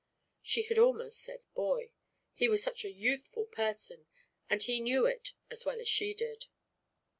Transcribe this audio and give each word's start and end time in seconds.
She 0.41 0.63
had 0.63 0.79
almost 0.79 1.19
said 1.19 1.43
"boy," 1.53 1.91
he 2.33 2.49
was 2.49 2.63
such 2.63 2.83
a 2.83 2.91
youthful 2.91 3.45
person, 3.45 4.07
and 4.49 4.59
he 4.63 4.79
knew 4.79 5.05
it 5.05 5.33
as 5.51 5.63
well 5.63 5.79
as 5.79 5.87
she 5.89 6.15
did. 6.15 6.47